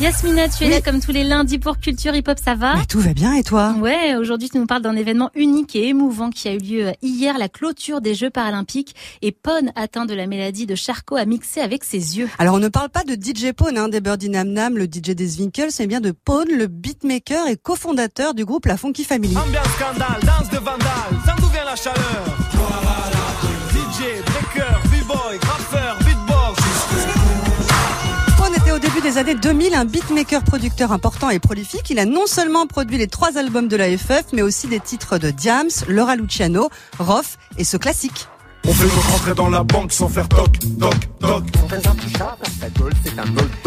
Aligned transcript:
Yasmina, 0.00 0.48
tu 0.48 0.64
es 0.64 0.66
Oui. 0.68 0.72
là 0.72 0.80
comme 0.80 1.00
tous 1.00 1.10
les 1.12 1.24
lundis 1.24 1.58
pour 1.58 1.78
Culture 1.78 2.14
Hip 2.14 2.24
Hop, 2.28 2.38
ça 2.42 2.54
va 2.54 2.74
Mais 2.76 2.86
tout 2.86 3.00
va 3.00 3.12
bien 3.12 3.34
et 3.34 3.42
toi? 3.42 3.74
Ouais, 3.78 4.16
aujourd'hui 4.16 4.48
tu 4.48 4.56
nous 4.58 4.64
parles 4.64 4.80
d'un 4.80 4.96
événement 4.96 5.30
unique 5.34 5.76
et 5.76 5.88
émouvant 5.88 6.30
qui 6.30 6.48
a 6.48 6.54
eu 6.54 6.58
lieu 6.58 6.92
hier, 7.02 7.36
la 7.36 7.50
clôture 7.50 8.00
des 8.00 8.14
Jeux 8.14 8.30
paralympiques. 8.30 8.94
Et 9.20 9.30
Pone, 9.30 9.72
atteint 9.76 10.06
de 10.06 10.14
la 10.14 10.26
maladie 10.26 10.64
de 10.64 10.74
Charcot, 10.74 11.16
a 11.16 11.26
mixé 11.26 11.60
avec 11.60 11.84
ses 11.84 12.16
yeux. 12.16 12.30
Alors 12.38 12.54
on 12.54 12.58
ne 12.60 12.68
parle 12.68 12.88
pas 12.88 13.04
de 13.04 13.12
DJ 13.12 13.52
Pone, 13.52 13.76
hein, 13.76 13.88
des 13.88 14.00
Birdie 14.00 14.30
Nam 14.30 14.48
Nam, 14.48 14.78
le 14.78 14.84
DJ 14.86 15.10
des 15.14 15.38
Winkles, 15.40 15.68
mais 15.80 15.86
bien 15.86 16.00
de 16.00 16.12
Pone, 16.12 16.48
le 16.48 16.66
beatmaker 16.66 17.46
et 17.48 17.58
cofondateur 17.58 18.32
du 18.32 18.46
groupe 18.46 18.64
La 18.66 18.78
Funky 18.78 19.04
Family. 19.04 19.36
Ambiance 19.36 19.66
scandale, 19.78 20.20
danse 20.24 20.48
de 20.48 20.56
vandale, 20.56 21.20
sans 21.26 21.36
d'où 21.42 21.48
vient 21.52 21.64
la 21.66 21.76
chaleur 21.76 22.29
Au 28.72 28.78
début 28.78 29.00
des 29.00 29.18
années 29.18 29.34
2000 29.34 29.74
un 29.74 29.84
beatmaker 29.84 30.44
producteur 30.44 30.92
important 30.92 31.28
et 31.30 31.40
prolifique. 31.40 31.90
Il 31.90 31.98
a 31.98 32.04
non 32.04 32.26
seulement 32.26 32.66
produit 32.66 32.98
les 32.98 33.08
trois 33.08 33.36
albums 33.36 33.66
de 33.66 33.76
la 33.76 33.96
FF, 33.96 34.26
mais 34.32 34.42
aussi 34.42 34.68
des 34.68 34.78
titres 34.78 35.18
de 35.18 35.30
Diams, 35.30 35.70
Laura 35.88 36.14
Luciano, 36.14 36.70
Roth 36.98 37.38
et 37.58 37.64
ce 37.64 37.76
classique. 37.76 38.28
Entrée 38.82 39.34
dans 39.34 39.50
la 39.50 39.62
banque 39.62 39.92
sans 39.92 40.08
faire 40.08 40.26
toc, 40.26 40.58
toc, 40.78 40.94
toc 41.20 41.44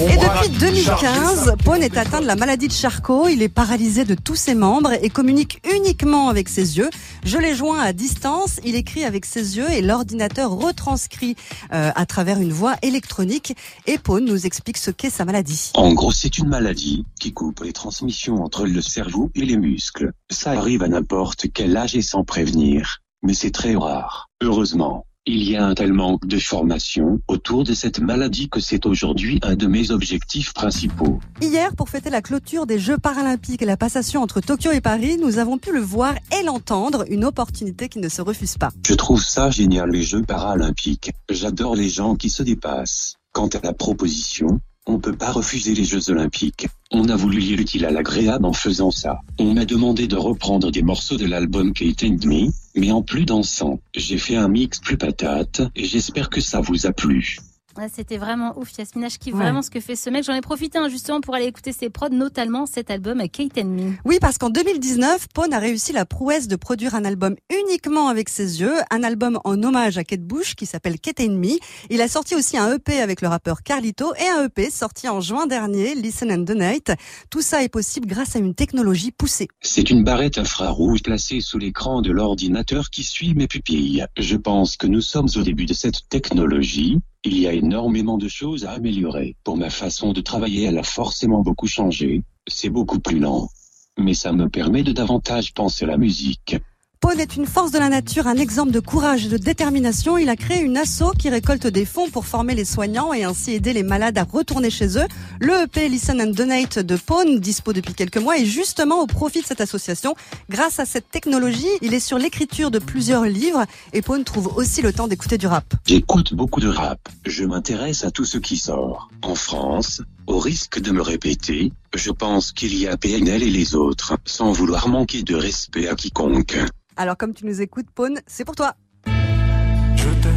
Et 0.00 0.16
depuis 0.16 0.48
2015, 0.58 1.56
Pone 1.62 1.82
est 1.82 1.98
atteint 1.98 2.22
de 2.22 2.26
la 2.26 2.36
maladie 2.36 2.68
de 2.68 2.72
Charcot. 2.72 3.28
Il 3.28 3.42
est 3.42 3.50
paralysé 3.50 4.06
de 4.06 4.14
tous 4.14 4.36
ses 4.36 4.54
membres 4.54 4.92
et 5.02 5.10
communique 5.10 5.60
uniquement 5.76 6.30
avec 6.30 6.48
ses 6.48 6.78
yeux. 6.78 6.88
Je 7.22 7.36
l'ai 7.36 7.54
joint 7.54 7.80
à 7.80 7.92
distance. 7.92 8.60
Il 8.64 8.76
écrit 8.76 9.04
avec 9.04 9.26
ses 9.26 9.58
yeux 9.58 9.70
et 9.70 9.82
l'ordinateur 9.82 10.52
retranscrit 10.52 11.36
euh, 11.74 11.90
à 11.94 12.06
travers 12.06 12.40
une 12.40 12.52
voix 12.52 12.76
électronique. 12.80 13.54
Et 13.86 13.98
Pone 13.98 14.24
nous 14.24 14.46
explique 14.46 14.78
ce 14.78 14.90
qu'est 14.90 15.10
sa 15.10 15.26
maladie. 15.26 15.70
En 15.74 15.92
gros, 15.92 16.12
c'est 16.12 16.38
une 16.38 16.48
maladie 16.48 17.04
qui 17.20 17.34
coupe 17.34 17.60
les 17.62 17.74
transmissions 17.74 18.42
entre 18.42 18.64
le 18.64 18.80
cerveau 18.80 19.30
et 19.34 19.44
les 19.44 19.58
muscles. 19.58 20.12
Ça 20.30 20.52
arrive 20.52 20.82
à 20.82 20.88
n'importe 20.88 21.52
quel 21.52 21.76
âge 21.76 21.94
et 21.94 22.00
sans 22.00 22.24
prévenir. 22.24 23.02
Mais 23.22 23.34
c'est 23.34 23.50
très 23.50 23.74
rare. 23.74 24.30
Heureusement, 24.44 25.06
il 25.24 25.42
y 25.42 25.56
a 25.56 25.64
un 25.64 25.72
tel 25.72 25.94
manque 25.94 26.26
de 26.26 26.38
formation 26.38 27.18
autour 27.28 27.64
de 27.64 27.72
cette 27.72 27.98
maladie 27.98 28.50
que 28.50 28.60
c'est 28.60 28.84
aujourd'hui 28.84 29.40
un 29.42 29.56
de 29.56 29.66
mes 29.66 29.90
objectifs 29.90 30.52
principaux. 30.52 31.18
Hier, 31.40 31.74
pour 31.74 31.88
fêter 31.88 32.10
la 32.10 32.20
clôture 32.20 32.66
des 32.66 32.78
Jeux 32.78 32.98
paralympiques 32.98 33.62
et 33.62 33.64
la 33.64 33.78
passation 33.78 34.20
entre 34.20 34.42
Tokyo 34.42 34.70
et 34.70 34.82
Paris, 34.82 35.16
nous 35.18 35.38
avons 35.38 35.56
pu 35.56 35.72
le 35.72 35.80
voir 35.80 36.12
et 36.38 36.44
l'entendre, 36.44 37.06
une 37.08 37.24
opportunité 37.24 37.88
qui 37.88 38.00
ne 38.00 38.08
se 38.10 38.20
refuse 38.20 38.58
pas. 38.58 38.68
Je 38.86 38.92
trouve 38.92 39.24
ça 39.24 39.48
génial 39.48 39.88
les 39.88 40.02
Jeux 40.02 40.24
paralympiques. 40.24 41.12
J'adore 41.30 41.74
les 41.74 41.88
gens 41.88 42.14
qui 42.14 42.28
se 42.28 42.42
dépassent. 42.42 43.14
Quant 43.32 43.48
à 43.48 43.60
la 43.62 43.72
proposition, 43.72 44.60
on 44.84 44.98
peut 44.98 45.16
pas 45.16 45.32
refuser 45.32 45.72
les 45.72 45.84
Jeux 45.84 46.10
olympiques. 46.10 46.66
On 46.90 47.08
a 47.08 47.16
voulu 47.16 47.38
lier 47.38 47.56
l'utile 47.56 47.86
à 47.86 47.90
l'agréable 47.90 48.44
en 48.44 48.52
faisant 48.52 48.90
ça. 48.90 49.20
On 49.38 49.54
m'a 49.54 49.64
demandé 49.64 50.06
de 50.06 50.16
reprendre 50.16 50.70
des 50.70 50.82
morceaux 50.82 51.16
de 51.16 51.24
l'album 51.24 51.72
Kate 51.72 52.04
and 52.04 52.26
Me, 52.26 52.50
mais 52.74 52.90
en 52.90 53.02
plus 53.02 53.24
dansant. 53.24 53.80
J'ai 53.94 54.18
fait 54.18 54.36
un 54.36 54.48
mix 54.48 54.78
plus 54.80 54.96
patate 54.96 55.62
et 55.74 55.84
j'espère 55.84 56.30
que 56.30 56.40
ça 56.40 56.60
vous 56.60 56.86
a 56.86 56.92
plu. 56.92 57.38
Ouais, 57.76 57.90
C'était 57.94 58.18
vraiment 58.18 58.56
ouf, 58.58 58.70
Yasmina. 58.78 59.08
Je 59.08 59.18
kiffe 59.18 59.34
Ouais. 59.34 59.40
vraiment 59.40 59.62
ce 59.62 59.70
que 59.70 59.80
fait 59.80 59.96
ce 59.96 60.08
mec. 60.10 60.24
J'en 60.24 60.34
ai 60.34 60.40
profité 60.40 60.78
hein, 60.78 60.88
justement 60.88 61.20
pour 61.20 61.34
aller 61.34 61.46
écouter 61.46 61.72
ses 61.72 61.90
prods, 61.90 62.08
notamment 62.10 62.66
cet 62.66 62.90
album 62.90 63.22
Kate 63.28 63.58
and 63.58 63.64
Me. 63.64 63.92
Oui, 64.04 64.18
parce 64.20 64.38
qu'en 64.38 64.50
2019, 64.50 65.26
Pone 65.34 65.52
a 65.52 65.58
réussi 65.58 65.92
la 65.92 66.04
prouesse 66.06 66.46
de 66.48 66.56
produire 66.56 66.94
un 66.94 67.04
album 67.04 67.34
uniquement 67.50 68.08
avec 68.08 68.28
ses 68.28 68.60
yeux, 68.60 68.74
un 68.90 69.02
album 69.02 69.40
en 69.44 69.60
hommage 69.62 69.98
à 69.98 70.04
Kate 70.04 70.22
Bush 70.22 70.54
qui 70.54 70.66
s'appelle 70.66 71.00
Kate 71.00 71.20
and 71.20 71.32
Me. 71.38 71.58
Il 71.90 72.00
a 72.00 72.08
sorti 72.08 72.34
aussi 72.34 72.56
un 72.56 72.74
EP 72.74 73.00
avec 73.00 73.20
le 73.22 73.28
rappeur 73.28 73.62
Carlito 73.62 74.14
et 74.14 74.28
un 74.28 74.44
EP 74.44 74.70
sorti 74.70 75.08
en 75.08 75.20
juin 75.20 75.46
dernier, 75.46 75.94
Listen 75.94 76.30
and 76.30 76.38
Donate. 76.44 76.92
Tout 77.30 77.42
ça 77.42 77.62
est 77.62 77.68
possible 77.68 78.06
grâce 78.06 78.36
à 78.36 78.38
une 78.38 78.54
technologie 78.54 79.10
poussée. 79.10 79.48
C'est 79.60 79.90
une 79.90 80.04
barrette 80.04 80.38
infrarouge 80.38 81.02
placée 81.02 81.40
sous 81.40 81.58
l'écran 81.58 82.02
de 82.02 82.12
l'ordinateur 82.12 82.90
qui 82.90 83.02
suit 83.02 83.34
mes 83.34 83.48
pupilles. 83.48 84.06
Je 84.16 84.36
pense 84.36 84.76
que 84.76 84.86
nous 84.86 85.00
sommes 85.00 85.28
au 85.36 85.42
début 85.42 85.66
de 85.66 85.74
cette 85.74 86.08
technologie. 86.08 86.98
Il 87.26 87.38
y 87.38 87.46
a 87.46 87.54
énormément 87.54 88.18
de 88.18 88.28
choses 88.28 88.66
à 88.66 88.72
améliorer. 88.72 89.34
Pour 89.44 89.56
ma 89.56 89.70
façon 89.70 90.12
de 90.12 90.20
travailler, 90.20 90.64
elle 90.64 90.76
a 90.76 90.82
forcément 90.82 91.40
beaucoup 91.40 91.66
changé. 91.66 92.22
C'est 92.46 92.68
beaucoup 92.68 93.00
plus 93.00 93.18
lent. 93.18 93.48
Mais 93.96 94.12
ça 94.12 94.32
me 94.32 94.50
permet 94.50 94.82
de 94.82 94.92
davantage 94.92 95.54
penser 95.54 95.84
à 95.84 95.88
la 95.88 95.96
musique. 95.96 96.56
Pone 97.04 97.20
est 97.20 97.36
une 97.36 97.44
force 97.44 97.70
de 97.70 97.78
la 97.78 97.90
nature, 97.90 98.26
un 98.26 98.36
exemple 98.36 98.70
de 98.70 98.80
courage 98.80 99.26
et 99.26 99.28
de 99.28 99.36
détermination. 99.36 100.16
Il 100.16 100.30
a 100.30 100.36
créé 100.36 100.62
une 100.62 100.78
asso 100.78 101.12
qui 101.18 101.28
récolte 101.28 101.66
des 101.66 101.84
fonds 101.84 102.08
pour 102.08 102.24
former 102.24 102.54
les 102.54 102.64
soignants 102.64 103.12
et 103.12 103.24
ainsi 103.24 103.52
aider 103.52 103.74
les 103.74 103.82
malades 103.82 104.16
à 104.16 104.24
retourner 104.24 104.70
chez 104.70 104.96
eux. 104.96 105.04
Le 105.38 105.64
EP 105.64 105.90
Listen 105.90 106.18
and 106.22 106.30
Donate 106.30 106.78
de 106.78 106.96
Pone, 106.96 107.40
dispo 107.40 107.74
depuis 107.74 107.92
quelques 107.92 108.16
mois, 108.16 108.38
est 108.38 108.46
justement 108.46 109.02
au 109.02 109.06
profit 109.06 109.42
de 109.42 109.44
cette 109.44 109.60
association. 109.60 110.14
Grâce 110.48 110.80
à 110.80 110.86
cette 110.86 111.10
technologie, 111.10 111.68
il 111.82 111.92
est 111.92 112.00
sur 112.00 112.16
l'écriture 112.16 112.70
de 112.70 112.78
plusieurs 112.78 113.24
livres 113.24 113.66
et 113.92 114.00
Pone 114.00 114.24
trouve 114.24 114.56
aussi 114.56 114.80
le 114.80 114.94
temps 114.94 115.06
d'écouter 115.06 115.36
du 115.36 115.46
rap. 115.46 115.74
J'écoute 115.86 116.32
beaucoup 116.32 116.60
de 116.60 116.68
rap. 116.68 117.10
Je 117.26 117.44
m'intéresse 117.44 118.02
à 118.04 118.12
tout 118.12 118.24
ce 118.24 118.38
qui 118.38 118.56
sort. 118.56 119.10
En 119.20 119.34
France, 119.34 120.00
au 120.26 120.38
risque 120.38 120.80
de 120.80 120.90
me 120.90 121.02
répéter, 121.02 121.70
je 121.94 122.10
pense 122.10 122.52
qu'il 122.52 122.74
y 122.78 122.86
a 122.86 122.96
PNL 122.96 123.42
et 123.42 123.50
les 123.50 123.74
autres, 123.74 124.16
sans 124.24 124.52
vouloir 124.52 124.88
manquer 124.88 125.22
de 125.22 125.34
respect 125.34 125.86
à 125.86 125.94
quiconque. 125.96 126.56
Alors 126.96 127.16
comme 127.16 127.34
tu 127.34 127.44
nous 127.46 127.60
écoutes, 127.60 127.90
Pone, 127.94 128.18
c'est 128.26 128.44
pour 128.44 128.54
toi. 128.56 128.74
Je 129.06 130.08
t'aime 130.22 130.32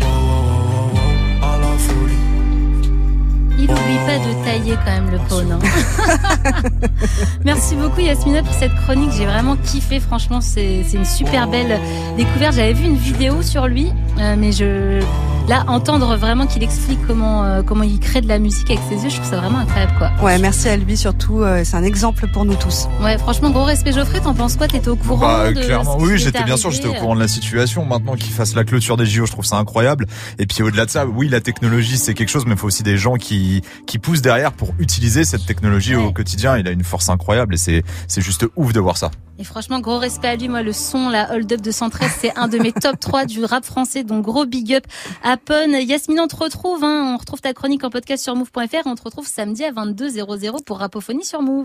Wow, 0.00 0.06
wow, 0.06 0.42
wow, 0.42 0.62
wow, 0.62 0.94
wow, 0.94 1.44
à 1.44 1.58
la 1.58 1.78
folie 1.78 2.12
Il 3.58 3.64
oublie 3.64 3.98
pas 4.06 4.18
de 4.18 4.44
tailler 4.44 4.74
quand 4.84 4.90
même 4.92 5.10
le 5.10 5.18
Pone. 5.28 5.52
hein. 5.52 5.58
Merci 7.44 7.74
beaucoup 7.76 8.00
Yasmina 8.00 8.42
pour 8.42 8.52
cette 8.54 8.74
chronique. 8.84 9.10
J'ai 9.16 9.26
vraiment 9.26 9.56
kiffé. 9.56 9.98
Franchement, 10.00 10.40
c'est 10.40 10.84
c'est 10.86 10.96
une 10.98 11.04
super 11.04 11.48
belle 11.48 11.80
découverte. 12.16 12.54
J'avais 12.54 12.74
vu 12.74 12.84
une 12.84 12.96
vidéo 12.96 13.42
sur 13.42 13.66
lui, 13.66 13.90
euh, 14.18 14.36
mais 14.38 14.52
je 14.52 15.00
là 15.48 15.64
entendre 15.68 16.16
vraiment 16.16 16.46
qu'il 16.46 16.62
explique 16.62 16.98
comment 17.06 17.44
euh, 17.44 17.62
comment 17.62 17.82
il 17.84 17.98
crée 18.00 18.20
de 18.20 18.28
la 18.28 18.38
musique 18.38 18.70
avec 18.70 18.82
ses 18.88 19.02
yeux, 19.02 19.10
je 19.10 19.16
trouve 19.16 19.28
ça 19.30 19.36
vraiment 19.38 19.58
incroyable 19.58 19.92
quoi. 19.98 20.10
Ouais, 20.22 20.38
merci 20.38 20.68
à 20.68 20.76
lui 20.76 20.96
surtout. 20.96 21.42
euh, 21.42 21.62
C'est 21.64 21.76
un 21.76 21.82
exemple 21.84 22.26
pour 22.28 22.44
nous 22.44 22.54
tous. 22.56 22.86
Ouais, 23.02 23.16
franchement, 23.18 23.50
gros 23.50 23.64
respect 23.64 23.92
Geoffrey. 23.92 24.20
T'en 24.20 24.34
penses 24.34 24.56
quoi? 24.56 24.68
T'étais 24.68 24.88
au 24.88 24.96
courant 24.96 25.20
Bah, 25.20 25.52
de 25.52 25.60
clairement, 25.60 25.96
oui, 25.98 26.18
j'étais 26.18 26.42
bien 26.44 26.56
sûr, 26.56 26.70
j'étais 26.70 26.88
au 26.88 26.92
euh, 26.94 26.98
courant 27.00 27.14
de 27.14 27.20
la 27.20 27.28
situation. 27.28 27.84
Maintenant 27.84 28.14
qu'il 28.14 28.32
fasse 28.32 28.54
la 28.54 28.64
clôture 28.64 28.96
des 28.96 29.06
JO, 29.06 29.26
je 29.26 29.32
trouve 29.32 29.44
ça 29.44 29.56
incroyable. 29.56 30.06
Et 30.38 30.46
puis 30.46 30.62
au-delà 30.62 30.84
de 30.86 30.90
ça, 30.90 31.06
oui, 31.06 31.28
la 31.28 31.40
technologie 31.40 31.96
c'est 31.98 32.14
quelque 32.14 32.28
chose, 32.30 32.44
mais 32.46 32.52
il 32.52 32.58
faut 32.58 32.66
aussi 32.66 32.82
des 32.82 32.98
gens 32.98 33.14
qui 33.14 33.62
qui 33.86 33.98
poussent 33.98 34.22
derrière 34.22 34.52
pour 34.52 34.70
utiliser 34.78 35.24
cette 35.24 35.46
technologie 35.46 35.96
Ouais. 35.96 36.04
au 36.04 36.12
quotidien. 36.12 36.58
Il 36.58 36.68
a 36.68 36.70
une 36.70 36.84
force 36.84 37.08
incroyable 37.08 37.54
et 37.54 37.58
c'est 37.58 37.82
c'est 38.06 38.20
juste 38.20 38.46
ouf 38.56 38.72
de 38.72 38.80
voir 38.80 38.96
ça. 38.98 39.10
Et 39.40 39.44
franchement, 39.44 39.78
gros 39.78 39.98
respect 39.98 40.26
à 40.28 40.34
lui. 40.36 40.48
Moi, 40.48 40.62
le 40.62 40.72
son, 40.72 41.08
la 41.10 41.32
hold 41.32 41.52
up 41.52 41.60
de 41.60 41.70
113, 41.70 42.10
c'est 42.20 42.36
un 42.36 42.48
de 42.48 42.58
mes 42.58 42.72
top 42.72 42.98
3 42.98 43.24
du 43.24 43.44
rap 43.44 43.64
français. 43.64 44.02
Donc, 44.02 44.24
gros 44.24 44.44
big 44.46 44.74
up 44.74 44.82
à 45.22 45.36
Pon. 45.44 45.72
Yasmine, 45.72 46.20
on 46.20 46.28
te 46.28 46.36
retrouve. 46.36 46.84
Hein. 46.84 47.14
On 47.14 47.16
retrouve 47.16 47.40
ta 47.40 47.52
chronique 47.52 47.84
en 47.84 47.90
podcast 47.90 48.22
sur 48.22 48.34
move.fr. 48.34 48.86
On 48.86 48.94
te 48.94 49.02
retrouve 49.02 49.26
samedi 49.26 49.64
à 49.64 49.72
22h00 49.72 50.64
pour 50.64 50.78
Rapophonie 50.78 51.24
sur 51.24 51.42
Move. 51.42 51.56